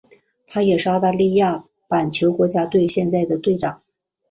[0.47, 3.83] 他也是澳大利亚板球国家队现在的队长。